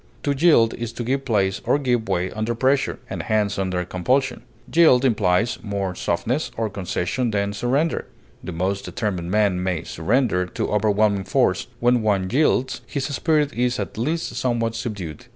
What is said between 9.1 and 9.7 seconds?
men